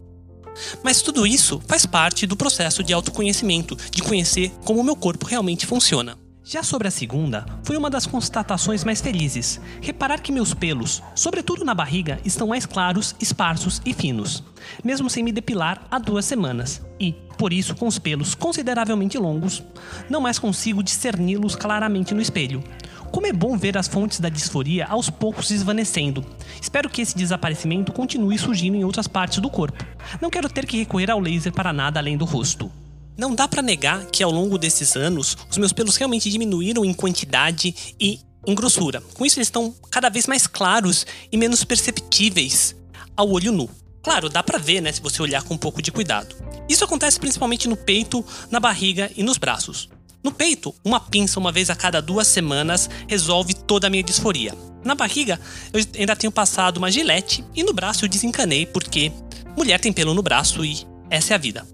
Mas 0.83 1.01
tudo 1.01 1.27
isso 1.27 1.61
faz 1.67 1.85
parte 1.85 2.25
do 2.25 2.37
processo 2.37 2.83
de 2.83 2.93
autoconhecimento, 2.93 3.77
de 3.91 4.01
conhecer 4.01 4.51
como 4.63 4.79
o 4.79 4.83
meu 4.83 4.95
corpo 4.95 5.25
realmente 5.25 5.65
funciona. 5.65 6.22
Já 6.45 6.61
sobre 6.61 6.89
a 6.89 6.91
segunda, 6.91 7.45
foi 7.63 7.77
uma 7.77 7.89
das 7.89 8.05
constatações 8.05 8.83
mais 8.83 8.99
felizes. 8.99 9.61
Reparar 9.81 10.19
que 10.19 10.29
meus 10.29 10.53
pelos, 10.53 11.01
sobretudo 11.15 11.63
na 11.63 11.73
barriga, 11.73 12.19
estão 12.25 12.47
mais 12.47 12.65
claros, 12.65 13.15
esparsos 13.17 13.81
e 13.85 13.93
finos, 13.93 14.43
mesmo 14.83 15.09
sem 15.09 15.23
me 15.23 15.31
depilar 15.31 15.81
há 15.89 15.97
duas 15.97 16.25
semanas. 16.25 16.81
E, 16.99 17.15
por 17.37 17.53
isso, 17.53 17.73
com 17.75 17.87
os 17.87 17.97
pelos 17.97 18.35
consideravelmente 18.35 19.17
longos, 19.17 19.63
não 20.09 20.19
mais 20.19 20.37
consigo 20.37 20.83
discerni-los 20.83 21.55
claramente 21.55 22.13
no 22.13 22.21
espelho. 22.21 22.61
Como 23.09 23.25
é 23.25 23.31
bom 23.31 23.57
ver 23.57 23.77
as 23.77 23.87
fontes 23.87 24.19
da 24.19 24.27
disforia 24.27 24.85
aos 24.87 25.09
poucos 25.09 25.49
esvanecendo. 25.49 26.25
Espero 26.61 26.89
que 26.89 27.01
esse 27.01 27.15
desaparecimento 27.15 27.93
continue 27.93 28.37
surgindo 28.37 28.75
em 28.75 28.83
outras 28.83 29.07
partes 29.07 29.39
do 29.39 29.49
corpo. 29.49 29.85
Não 30.21 30.29
quero 30.29 30.49
ter 30.49 30.65
que 30.65 30.77
recorrer 30.77 31.09
ao 31.09 31.21
laser 31.21 31.53
para 31.53 31.71
nada 31.71 32.01
além 32.01 32.17
do 32.17 32.25
rosto. 32.25 32.69
Não 33.17 33.35
dá 33.35 33.47
para 33.47 33.61
negar 33.61 34.05
que 34.07 34.23
ao 34.23 34.31
longo 34.31 34.57
desses 34.57 34.95
anos 34.95 35.37
os 35.49 35.57
meus 35.57 35.71
pelos 35.71 35.97
realmente 35.97 36.29
diminuíram 36.29 36.83
em 36.83 36.93
quantidade 36.93 37.95
e 37.99 38.19
em 38.45 38.55
grossura. 38.55 39.01
Com 39.13 39.25
isso 39.25 39.37
eles 39.37 39.47
estão 39.47 39.73
cada 39.91 40.09
vez 40.09 40.27
mais 40.27 40.47
claros 40.47 41.05
e 41.31 41.37
menos 41.37 41.63
perceptíveis 41.63 42.75
ao 43.15 43.29
olho 43.29 43.51
nu. 43.51 43.69
Claro, 44.01 44.29
dá 44.29 44.43
pra 44.43 44.57
ver, 44.57 44.81
né, 44.81 44.91
se 44.91 45.01
você 45.01 45.21
olhar 45.21 45.43
com 45.43 45.53
um 45.53 45.57
pouco 45.57 45.81
de 45.81 45.91
cuidado. 45.91 46.35
Isso 46.67 46.83
acontece 46.83 47.19
principalmente 47.19 47.69
no 47.69 47.77
peito, 47.77 48.25
na 48.51 48.59
barriga 48.59 49.09
e 49.15 49.23
nos 49.23 49.37
braços. 49.37 49.89
No 50.23 50.31
peito, 50.31 50.73
uma 50.83 50.99
pinça 50.99 51.39
uma 51.39 51.51
vez 51.51 51.69
a 51.69 51.75
cada 51.75 52.01
duas 52.01 52.27
semanas 52.27 52.89
resolve 53.07 53.53
toda 53.53 53.87
a 53.87 53.89
minha 53.89 54.03
disforia. 54.03 54.53
Na 54.83 54.95
barriga, 54.95 55.39
eu 55.71 55.81
ainda 55.97 56.15
tenho 56.15 56.31
passado 56.31 56.77
uma 56.77 56.91
gilete 56.91 57.43
e 57.53 57.63
no 57.63 57.73
braço 57.73 58.03
eu 58.03 58.09
desencanei 58.09 58.65
porque 58.65 59.11
mulher 59.55 59.79
tem 59.79 59.93
pelo 59.93 60.13
no 60.13 60.23
braço 60.23 60.65
e 60.65 60.85
essa 61.09 61.33
é 61.33 61.35
a 61.35 61.37
vida. 61.37 61.65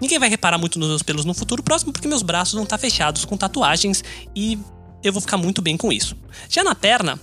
Ninguém 0.00 0.18
vai 0.18 0.28
reparar 0.28 0.58
muito 0.58 0.78
nos 0.78 0.88
meus 0.88 1.02
pelos 1.02 1.24
no 1.24 1.34
futuro 1.34 1.62
próximo 1.62 1.92
porque 1.92 2.08
meus 2.08 2.22
braços 2.22 2.54
vão 2.54 2.64
estar 2.64 2.78
fechados 2.78 3.24
com 3.24 3.36
tatuagens 3.36 4.02
e 4.34 4.58
eu 5.02 5.12
vou 5.12 5.20
ficar 5.20 5.36
muito 5.36 5.60
bem 5.60 5.76
com 5.76 5.92
isso. 5.92 6.16
Já 6.48 6.64
na 6.64 6.74
perna, 6.74 7.20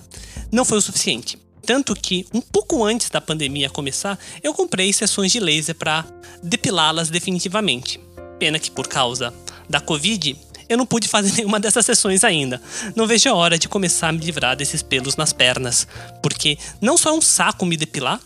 não 0.51 0.63
foi 0.63 0.77
o 0.77 0.81
suficiente. 0.81 1.37
Tanto 1.65 1.95
que, 1.95 2.25
um 2.33 2.41
pouco 2.41 2.83
antes 2.83 3.09
da 3.09 3.21
pandemia 3.21 3.69
começar, 3.69 4.17
eu 4.41 4.53
comprei 4.53 4.91
sessões 4.91 5.31
de 5.31 5.39
laser 5.39 5.75
para 5.75 6.05
depilá-las 6.41 7.09
definitivamente. 7.09 7.99
Pena 8.39 8.57
que 8.57 8.71
por 8.71 8.87
causa 8.87 9.33
da 9.69 9.79
Covid, 9.79 10.35
eu 10.67 10.77
não 10.77 10.85
pude 10.85 11.07
fazer 11.07 11.33
nenhuma 11.37 11.59
dessas 11.59 11.85
sessões 11.85 12.23
ainda. 12.23 12.61
Não 12.95 13.05
vejo 13.05 13.29
a 13.29 13.35
hora 13.35 13.59
de 13.59 13.69
começar 13.69 14.09
a 14.09 14.11
me 14.11 14.19
livrar 14.19 14.55
desses 14.55 14.81
pelos 14.81 15.15
nas 15.15 15.33
pernas, 15.33 15.87
porque 16.21 16.57
não 16.79 16.97
só 16.97 17.09
é 17.09 17.13
um 17.13 17.21
saco 17.21 17.65
me 17.65 17.77
depilar, 17.77 18.19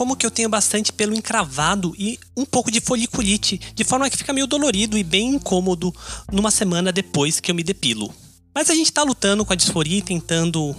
como 0.00 0.16
que 0.16 0.24
eu 0.24 0.30
tenho 0.30 0.48
bastante 0.48 0.94
pelo 0.94 1.14
encravado 1.14 1.94
e 1.98 2.18
um 2.34 2.46
pouco 2.46 2.70
de 2.70 2.80
foliculite, 2.80 3.60
de 3.74 3.84
forma 3.84 4.08
que 4.08 4.16
fica 4.16 4.32
meio 4.32 4.46
dolorido 4.46 4.96
e 4.96 5.04
bem 5.04 5.34
incômodo 5.34 5.94
numa 6.32 6.50
semana 6.50 6.90
depois 6.90 7.38
que 7.38 7.50
eu 7.50 7.54
me 7.54 7.62
depilo. 7.62 8.10
Mas 8.54 8.70
a 8.70 8.74
gente 8.74 8.90
tá 8.90 9.02
lutando 9.02 9.44
com 9.44 9.52
a 9.52 9.56
disforia 9.56 9.98
e 9.98 10.02
tentando 10.02 10.74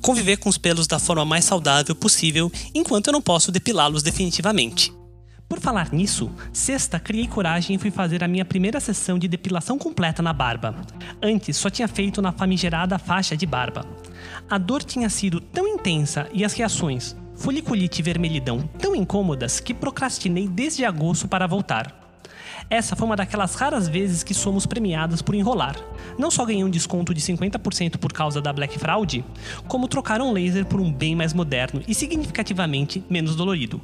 conviver 0.00 0.36
com 0.36 0.48
os 0.48 0.56
pelos 0.56 0.86
da 0.86 1.00
forma 1.00 1.24
mais 1.24 1.44
saudável 1.44 1.92
possível, 1.96 2.48
enquanto 2.72 3.08
eu 3.08 3.14
não 3.14 3.20
posso 3.20 3.50
depilá-los 3.50 4.04
definitivamente. 4.04 4.92
Por 5.48 5.58
falar 5.58 5.92
nisso, 5.92 6.30
sexta 6.52 7.00
criei 7.00 7.26
coragem 7.26 7.74
e 7.74 7.78
fui 7.80 7.90
fazer 7.90 8.22
a 8.22 8.28
minha 8.28 8.44
primeira 8.44 8.78
sessão 8.78 9.18
de 9.18 9.26
depilação 9.26 9.76
completa 9.76 10.22
na 10.22 10.32
barba. 10.32 10.86
Antes 11.20 11.56
só 11.56 11.68
tinha 11.68 11.88
feito 11.88 12.22
na 12.22 12.30
famigerada 12.30 12.96
faixa 12.96 13.36
de 13.36 13.44
barba. 13.44 13.84
A 14.48 14.56
dor 14.56 14.84
tinha 14.84 15.10
sido 15.10 15.40
tão 15.40 15.66
intensa 15.66 16.28
e 16.32 16.44
as 16.44 16.52
reações, 16.52 17.16
foliculite 17.36 18.00
e 18.00 18.02
vermelhidão, 18.02 18.68
tão 18.78 18.94
incômodas 18.94 19.60
que 19.60 19.74
procrastinei 19.74 20.48
desde 20.48 20.84
agosto 20.84 21.28
para 21.28 21.46
voltar. 21.46 22.06
Essa 22.68 22.96
foi 22.96 23.06
uma 23.06 23.16
daquelas 23.16 23.54
raras 23.54 23.88
vezes 23.88 24.24
que 24.24 24.34
somos 24.34 24.66
premiadas 24.66 25.22
por 25.22 25.34
enrolar. 25.34 25.76
Não 26.18 26.30
só 26.30 26.44
ganhei 26.44 26.64
um 26.64 26.70
desconto 26.70 27.14
de 27.14 27.20
50% 27.20 27.96
por 27.98 28.12
causa 28.12 28.40
da 28.40 28.52
Black 28.52 28.78
Fraud, 28.78 29.24
como 29.68 29.86
trocaram 29.86 30.30
um 30.30 30.32
laser 30.32 30.64
por 30.64 30.80
um 30.80 30.92
bem 30.92 31.14
mais 31.14 31.32
moderno 31.32 31.82
e 31.86 31.94
significativamente 31.94 33.04
menos 33.08 33.36
dolorido. 33.36 33.80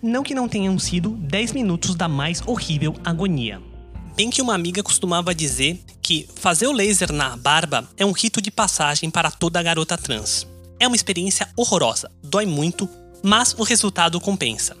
Não 0.00 0.22
que 0.22 0.34
não 0.34 0.48
tenham 0.48 0.78
sido 0.78 1.10
10 1.10 1.52
minutos 1.52 1.94
da 1.94 2.06
mais 2.06 2.42
horrível 2.46 2.94
agonia. 3.04 3.60
Bem 4.14 4.30
que 4.30 4.42
uma 4.42 4.54
amiga 4.54 4.82
costumava 4.82 5.34
dizer 5.34 5.80
que 6.02 6.28
fazer 6.36 6.66
o 6.66 6.72
laser 6.72 7.12
na 7.12 7.36
barba 7.36 7.88
é 7.96 8.04
um 8.04 8.12
rito 8.12 8.42
de 8.42 8.50
passagem 8.50 9.10
para 9.10 9.30
toda 9.30 9.62
garota 9.62 9.96
trans. 9.96 10.51
É 10.82 10.86
uma 10.88 10.96
experiência 10.96 11.48
horrorosa, 11.56 12.10
dói 12.24 12.44
muito, 12.44 12.88
mas 13.22 13.54
o 13.56 13.62
resultado 13.62 14.20
compensa. 14.20 14.76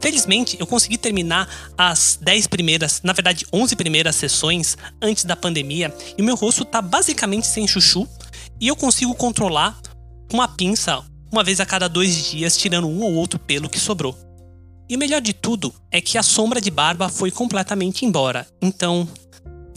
Felizmente, 0.00 0.56
eu 0.58 0.66
consegui 0.66 0.98
terminar 0.98 1.48
as 1.78 2.18
10 2.20 2.48
primeiras, 2.48 3.00
na 3.04 3.12
verdade 3.12 3.46
11 3.52 3.76
primeiras 3.76 4.16
sessões 4.16 4.76
antes 5.00 5.24
da 5.24 5.36
pandemia 5.36 5.94
e 6.18 6.20
o 6.20 6.24
meu 6.24 6.34
rosto 6.34 6.64
tá 6.64 6.82
basicamente 6.82 7.46
sem 7.46 7.68
chuchu 7.68 8.08
e 8.60 8.66
eu 8.66 8.74
consigo 8.74 9.14
controlar 9.14 9.80
com 10.28 10.38
uma 10.38 10.48
pinça 10.48 11.04
uma 11.30 11.44
vez 11.44 11.60
a 11.60 11.66
cada 11.66 11.88
dois 11.88 12.32
dias, 12.32 12.56
tirando 12.56 12.88
um 12.88 13.04
ou 13.04 13.14
outro 13.14 13.38
pelo 13.38 13.68
que 13.68 13.78
sobrou. 13.78 14.18
E 14.88 14.96
o 14.96 14.98
melhor 14.98 15.20
de 15.20 15.32
tudo 15.32 15.72
é 15.88 16.00
que 16.00 16.18
a 16.18 16.22
sombra 16.24 16.60
de 16.60 16.70
barba 16.70 17.08
foi 17.08 17.30
completamente 17.30 18.04
embora, 18.04 18.44
então 18.60 19.08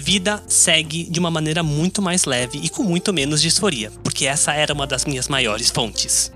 vida 0.07 0.41
segue 0.47 1.03
de 1.03 1.19
uma 1.19 1.29
maneira 1.29 1.61
muito 1.61 2.01
mais 2.01 2.23
leve 2.23 2.61
e 2.63 2.69
com 2.69 2.81
muito 2.81 3.13
menos 3.13 3.41
disforia, 3.41 3.91
porque 4.01 4.25
essa 4.25 4.53
era 4.53 4.73
uma 4.73 4.87
das 4.87 5.03
minhas 5.03 5.27
maiores 5.27 5.69
fontes. 5.69 6.31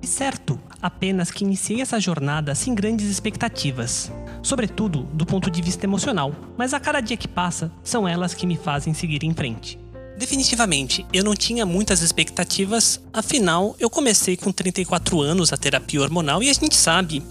E 0.00 0.06
certo, 0.06 0.56
apenas 0.80 1.28
que 1.28 1.42
iniciei 1.42 1.80
essa 1.80 1.98
jornada 1.98 2.54
sem 2.54 2.72
grandes 2.76 3.10
expectativas, 3.10 4.12
sobretudo 4.40 5.00
do 5.12 5.26
ponto 5.26 5.50
de 5.50 5.60
vista 5.60 5.84
emocional, 5.84 6.32
mas 6.56 6.72
a 6.72 6.78
cada 6.78 7.00
dia 7.00 7.16
que 7.16 7.26
passa, 7.26 7.72
são 7.82 8.06
elas 8.06 8.34
que 8.34 8.46
me 8.46 8.56
fazem 8.56 8.94
seguir 8.94 9.24
em 9.24 9.34
frente. 9.34 9.80
Definitivamente, 10.16 11.04
eu 11.12 11.24
não 11.24 11.34
tinha 11.34 11.66
muitas 11.66 12.02
expectativas, 12.02 13.00
afinal, 13.12 13.74
eu 13.80 13.90
comecei 13.90 14.36
com 14.36 14.52
34 14.52 15.20
anos 15.20 15.52
a 15.52 15.56
terapia 15.56 16.00
hormonal 16.00 16.40
e 16.40 16.50
a 16.50 16.52
gente 16.52 16.76
sabe 16.76 17.22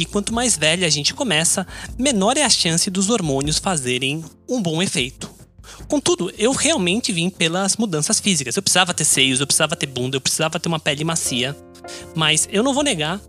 que 0.00 0.06
quanto 0.06 0.32
mais 0.32 0.56
velha 0.56 0.86
a 0.86 0.90
gente 0.90 1.12
começa, 1.12 1.66
menor 1.98 2.38
é 2.38 2.42
a 2.42 2.48
chance 2.48 2.90
dos 2.90 3.10
hormônios 3.10 3.58
fazerem 3.58 4.24
um 4.48 4.62
bom 4.62 4.82
efeito. 4.82 5.30
Contudo, 5.88 6.32
eu 6.38 6.52
realmente 6.52 7.12
vim 7.12 7.28
pelas 7.28 7.76
mudanças 7.76 8.18
físicas. 8.18 8.56
Eu 8.56 8.62
precisava 8.62 8.94
ter 8.94 9.04
seios, 9.04 9.40
eu 9.40 9.46
precisava 9.46 9.76
ter 9.76 9.86
bunda, 9.86 10.16
eu 10.16 10.20
precisava 10.20 10.58
ter 10.58 10.68
uma 10.68 10.80
pele 10.80 11.04
macia. 11.04 11.54
Mas 12.16 12.48
eu 12.50 12.62
não 12.62 12.72
vou 12.72 12.82
negar 12.82 13.20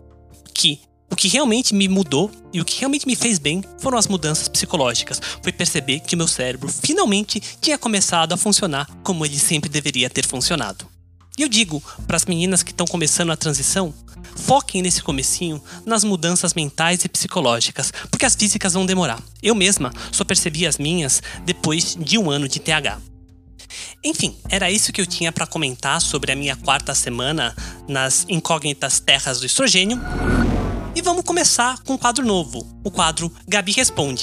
que 0.54 0.80
o 1.10 1.16
que 1.16 1.28
realmente 1.28 1.74
me 1.74 1.88
mudou 1.88 2.30
e 2.54 2.60
o 2.62 2.64
que 2.64 2.80
realmente 2.80 3.06
me 3.06 3.14
fez 3.14 3.38
bem 3.38 3.62
foram 3.78 3.98
as 3.98 4.06
mudanças 4.06 4.48
psicológicas. 4.48 5.20
Foi 5.42 5.52
perceber 5.52 6.00
que 6.00 6.16
meu 6.16 6.26
cérebro 6.26 6.68
finalmente 6.68 7.38
tinha 7.60 7.76
começado 7.76 8.32
a 8.32 8.38
funcionar 8.38 8.88
como 9.02 9.26
ele 9.26 9.38
sempre 9.38 9.68
deveria 9.68 10.08
ter 10.08 10.24
funcionado. 10.26 10.91
E 11.38 11.42
eu 11.42 11.48
digo 11.48 11.82
para 12.06 12.16
as 12.16 12.26
meninas 12.26 12.62
que 12.62 12.72
estão 12.72 12.86
começando 12.86 13.32
a 13.32 13.36
transição, 13.36 13.94
foquem 14.36 14.82
nesse 14.82 15.02
comecinho 15.02 15.62
nas 15.86 16.04
mudanças 16.04 16.52
mentais 16.52 17.04
e 17.04 17.08
psicológicas, 17.08 17.92
porque 18.10 18.26
as 18.26 18.34
físicas 18.34 18.74
vão 18.74 18.84
demorar. 18.84 19.22
Eu 19.42 19.54
mesma 19.54 19.90
só 20.10 20.24
percebi 20.24 20.66
as 20.66 20.76
minhas 20.76 21.22
depois 21.44 21.96
de 21.98 22.18
um 22.18 22.30
ano 22.30 22.46
de 22.46 22.60
TH. 22.60 23.00
Enfim, 24.04 24.36
era 24.50 24.70
isso 24.70 24.92
que 24.92 25.00
eu 25.00 25.06
tinha 25.06 25.32
para 25.32 25.46
comentar 25.46 26.00
sobre 26.02 26.32
a 26.32 26.36
minha 26.36 26.54
quarta 26.56 26.94
semana 26.94 27.56
nas 27.88 28.26
incógnitas 28.28 29.00
terras 29.00 29.40
do 29.40 29.46
estrogênio. 29.46 29.98
E 30.94 31.00
vamos 31.00 31.24
começar 31.24 31.78
com 31.82 31.94
um 31.94 31.98
quadro 31.98 32.26
novo, 32.26 32.68
o 32.84 32.90
quadro 32.90 33.32
Gabi 33.48 33.72
Responde. 33.72 34.22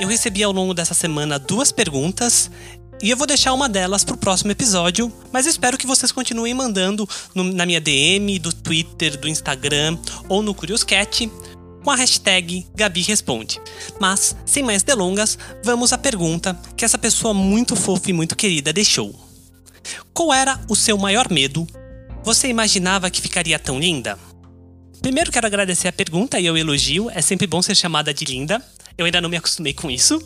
Eu 0.00 0.08
recebi 0.08 0.42
ao 0.42 0.52
longo 0.52 0.72
dessa 0.72 0.94
semana 0.94 1.38
duas 1.38 1.70
perguntas 1.70 2.50
e 3.04 3.10
eu 3.10 3.18
vou 3.18 3.26
deixar 3.26 3.52
uma 3.52 3.68
delas 3.68 4.02
pro 4.02 4.16
próximo 4.16 4.50
episódio, 4.50 5.12
mas 5.30 5.44
eu 5.44 5.50
espero 5.50 5.76
que 5.76 5.86
vocês 5.86 6.10
continuem 6.10 6.54
mandando 6.54 7.06
no, 7.34 7.44
na 7.44 7.66
minha 7.66 7.78
DM, 7.78 8.38
do 8.38 8.50
Twitter, 8.50 9.20
do 9.20 9.28
Instagram 9.28 9.98
ou 10.26 10.40
no 10.40 10.54
Curioscat 10.54 11.30
com 11.84 11.90
a 11.90 11.96
hashtag 11.96 12.66
Gabi 12.74 13.02
Responde. 13.02 13.60
Mas, 14.00 14.34
sem 14.46 14.62
mais 14.62 14.82
delongas, 14.82 15.36
vamos 15.62 15.92
à 15.92 15.98
pergunta 15.98 16.58
que 16.74 16.82
essa 16.82 16.96
pessoa 16.96 17.34
muito 17.34 17.76
fofa 17.76 18.08
e 18.08 18.14
muito 18.14 18.34
querida 18.34 18.72
deixou. 18.72 19.14
Qual 20.14 20.32
era 20.32 20.58
o 20.66 20.74
seu 20.74 20.96
maior 20.96 21.30
medo? 21.30 21.66
Você 22.22 22.48
imaginava 22.48 23.10
que 23.10 23.20
ficaria 23.20 23.58
tão 23.58 23.78
linda? 23.78 24.18
Primeiro 25.02 25.30
quero 25.30 25.46
agradecer 25.46 25.88
a 25.88 25.92
pergunta 25.92 26.40
e 26.40 26.50
o 26.50 26.56
elogio, 26.56 27.10
é 27.10 27.20
sempre 27.20 27.46
bom 27.46 27.60
ser 27.60 27.74
chamada 27.74 28.14
de 28.14 28.24
linda. 28.24 28.64
Eu 28.96 29.04
ainda 29.04 29.20
não 29.20 29.28
me 29.28 29.36
acostumei 29.36 29.74
com 29.74 29.90
isso. 29.90 30.18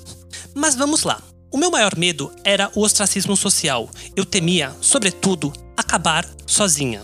Mas 0.55 0.77
vamos 0.77 1.03
lá. 1.03 1.21
O 1.51 1.57
meu 1.57 1.71
maior 1.71 1.97
medo 1.97 2.31
era 2.45 2.71
o 2.75 2.83
ostracismo 2.83 3.35
social. 3.35 3.89
Eu 4.15 4.27
temia, 4.27 4.77
sobretudo, 4.83 5.51
acabar 5.75 6.29
sozinha. 6.47 7.03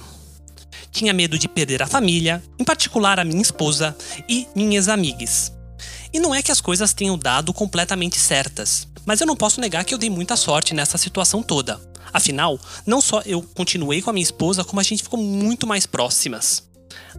Tinha 0.93 1.15
medo 1.15 1.39
de 1.39 1.49
perder 1.49 1.83
a 1.83 1.87
família, 1.87 2.43
em 2.59 2.65
particular 2.65 3.19
a 3.19 3.25
minha 3.25 3.41
esposa 3.41 3.97
e 4.29 4.47
minhas 4.55 4.87
amigas. 4.87 5.51
E 6.13 6.21
não 6.21 6.35
é 6.35 6.43
que 6.43 6.53
as 6.53 6.61
coisas 6.61 6.93
tenham 6.93 7.17
dado 7.17 7.55
completamente 7.55 8.21
certas, 8.21 8.87
mas 9.07 9.21
eu 9.21 9.27
não 9.27 9.35
posso 9.35 9.61
negar 9.61 9.83
que 9.83 9.95
eu 9.95 9.99
dei 9.99 10.11
muita 10.11 10.37
sorte 10.37 10.75
nessa 10.75 10.99
situação 10.99 11.43
toda. 11.43 11.81
Afinal, 12.13 12.61
não 12.87 13.01
só 13.01 13.23
eu 13.25 13.43
continuei 13.43 14.03
com 14.03 14.11
a 14.11 14.13
minha 14.13 14.23
esposa, 14.23 14.63
como 14.63 14.79
a 14.79 14.85
gente 14.85 15.03
ficou 15.03 15.19
muito 15.19 15.67
mais 15.67 15.87
próximas. 15.87 16.63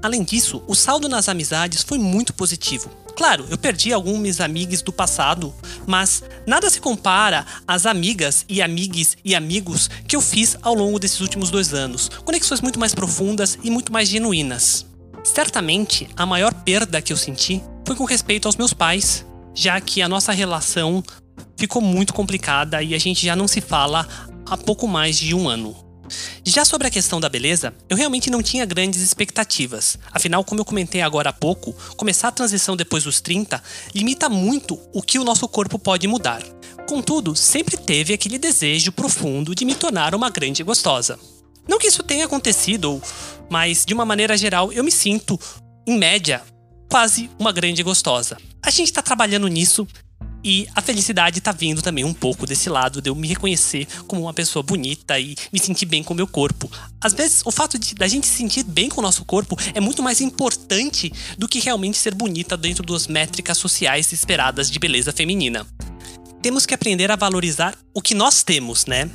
Além 0.01 0.23
disso, 0.23 0.63
o 0.67 0.75
saldo 0.75 1.09
nas 1.09 1.29
amizades 1.29 1.83
foi 1.83 1.97
muito 1.97 2.33
positivo. 2.33 2.89
Claro, 3.15 3.45
eu 3.49 3.57
perdi 3.57 3.93
alguns 3.93 4.41
amigos 4.41 4.81
do 4.81 4.91
passado, 4.91 5.53
mas 5.87 6.21
nada 6.45 6.69
se 6.69 6.81
compara 6.81 7.45
às 7.65 7.85
amigas 7.85 8.45
e 8.49 8.61
amigues 8.61 9.17
e 9.23 9.33
amigos 9.33 9.89
que 10.05 10.15
eu 10.15 10.21
fiz 10.21 10.57
ao 10.61 10.73
longo 10.73 10.99
desses 10.99 11.21
últimos 11.21 11.49
dois 11.49 11.73
anos. 11.73 12.09
Conexões 12.25 12.59
muito 12.59 12.79
mais 12.79 12.93
profundas 12.93 13.57
e 13.63 13.71
muito 13.71 13.91
mais 13.91 14.09
genuínas. 14.09 14.85
Certamente, 15.23 16.09
a 16.15 16.25
maior 16.25 16.53
perda 16.53 17.01
que 17.01 17.13
eu 17.13 17.17
senti 17.17 17.63
foi 17.85 17.95
com 17.95 18.03
respeito 18.03 18.47
aos 18.47 18.57
meus 18.57 18.73
pais, 18.73 19.25
já 19.53 19.79
que 19.79 20.01
a 20.01 20.09
nossa 20.09 20.33
relação 20.33 21.01
ficou 21.55 21.81
muito 21.81 22.13
complicada 22.13 22.83
e 22.83 22.93
a 22.93 22.97
gente 22.97 23.25
já 23.25 23.35
não 23.35 23.47
se 23.47 23.61
fala 23.61 24.07
há 24.45 24.57
pouco 24.57 24.87
mais 24.87 25.17
de 25.17 25.33
um 25.33 25.47
ano. 25.47 25.84
Já 26.43 26.63
sobre 26.63 26.87
a 26.87 26.91
questão 26.91 27.19
da 27.19 27.29
beleza, 27.29 27.73
eu 27.89 27.97
realmente 27.97 28.29
não 28.29 28.41
tinha 28.41 28.65
grandes 28.65 29.01
expectativas. 29.01 29.97
Afinal, 30.11 30.43
como 30.43 30.61
eu 30.61 30.65
comentei 30.65 31.01
agora 31.01 31.29
há 31.29 31.33
pouco, 31.33 31.73
começar 31.97 32.27
a 32.27 32.31
transição 32.31 32.75
depois 32.75 33.03
dos 33.03 33.21
30 33.21 33.61
limita 33.93 34.29
muito 34.29 34.79
o 34.93 35.01
que 35.01 35.19
o 35.19 35.23
nosso 35.23 35.47
corpo 35.47 35.79
pode 35.79 36.07
mudar. 36.07 36.41
Contudo, 36.87 37.35
sempre 37.35 37.77
teve 37.77 38.13
aquele 38.13 38.37
desejo 38.37 38.91
profundo 38.91 39.55
de 39.55 39.65
me 39.65 39.73
tornar 39.73 40.13
uma 40.13 40.29
grande 40.29 40.63
gostosa. 40.63 41.19
Não 41.67 41.79
que 41.79 41.87
isso 41.87 42.03
tenha 42.03 42.25
acontecido, 42.25 43.01
mas 43.49 43.85
de 43.85 43.93
uma 43.93 44.05
maneira 44.05 44.37
geral 44.37 44.71
eu 44.71 44.83
me 44.83 44.91
sinto 44.91 45.39
em 45.87 45.97
média, 45.97 46.43
quase 46.89 47.29
uma 47.39 47.51
grande 47.51 47.81
gostosa. 47.81 48.37
A 48.61 48.69
gente 48.69 48.93
tá 48.93 49.01
trabalhando 49.01 49.47
nisso 49.47 49.87
e 50.45 50.67
a 50.75 50.81
felicidade 50.81 51.41
tá 51.41 51.51
vindo 51.51 51.81
também 51.81 52.05
um 52.05 52.13
pouco 52.13 52.45
desse 52.45 52.69
lado 52.69 53.01
de 53.01 53.09
eu 53.09 53.15
me 53.15 53.27
reconhecer 53.27 53.87
como 54.05 54.21
uma 54.21 54.33
pessoa 54.33 54.61
bonita 54.61 55.19
e 55.19 55.35
me 55.51 55.57
sentir 55.57 55.87
bem 55.87 56.03
com 56.03 56.13
o 56.13 56.15
meu 56.15 56.27
corpo. 56.27 56.71
Às 57.01 57.13
vezes, 57.13 57.41
o 57.43 57.51
fato 57.51 57.79
de 57.79 57.95
da 57.95 58.07
gente 58.07 58.27
se 58.27 58.37
sentir 58.37 58.63
bem 58.63 58.87
com 58.87 59.01
o 59.01 59.03
nosso 59.03 59.25
corpo 59.25 59.57
é 59.73 59.79
muito 59.79 60.03
mais 60.03 60.21
importante 60.21 61.11
do 61.35 61.47
que 61.47 61.59
realmente 61.59 61.97
ser 61.97 62.13
bonita 62.13 62.55
dentro 62.55 62.85
das 62.85 63.07
métricas 63.07 63.57
sociais 63.57 64.13
esperadas 64.13 64.69
de 64.69 64.77
beleza 64.77 65.11
feminina. 65.11 65.65
Temos 66.43 66.67
que 66.67 66.75
aprender 66.75 67.09
a 67.09 67.15
valorizar 67.15 67.75
o 67.91 67.99
que 67.99 68.13
nós 68.13 68.43
temos, 68.43 68.85
né? 68.85 69.09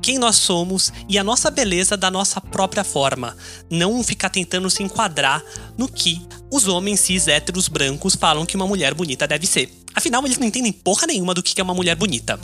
quem 0.00 0.18
nós 0.18 0.36
somos 0.36 0.92
e 1.08 1.18
a 1.18 1.24
nossa 1.24 1.50
beleza 1.50 1.96
da 1.96 2.12
nossa 2.12 2.40
própria 2.40 2.84
forma. 2.84 3.36
Não 3.68 4.04
ficar 4.04 4.30
tentando 4.30 4.70
se 4.70 4.84
enquadrar 4.84 5.42
no 5.76 5.88
que 5.88 6.22
os 6.48 6.68
homens 6.68 7.00
cis 7.00 7.26
héteros 7.26 7.66
brancos 7.66 8.14
falam 8.14 8.46
que 8.46 8.54
uma 8.54 8.68
mulher 8.68 8.94
bonita 8.94 9.26
deve 9.26 9.48
ser. 9.48 9.68
Afinal, 9.96 10.22
eles 10.26 10.38
não 10.38 10.46
entendem 10.46 10.70
porra 10.70 11.06
nenhuma 11.06 11.32
do 11.32 11.42
que 11.42 11.58
é 11.58 11.64
uma 11.64 11.74
mulher 11.74 11.96
bonita. 11.96 12.38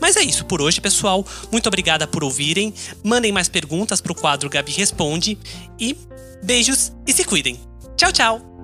Mas 0.00 0.16
é 0.16 0.22
isso 0.22 0.44
por 0.44 0.62
hoje, 0.62 0.80
pessoal. 0.80 1.26
Muito 1.50 1.66
obrigada 1.66 2.06
por 2.06 2.22
ouvirem. 2.22 2.72
Mandem 3.02 3.32
mais 3.32 3.48
perguntas 3.48 4.00
pro 4.00 4.14
quadro 4.14 4.48
Gabi 4.48 4.72
Responde. 4.72 5.36
E 5.78 5.96
beijos 6.42 6.92
e 7.06 7.12
se 7.12 7.24
cuidem. 7.24 7.58
Tchau, 7.96 8.12
tchau! 8.12 8.56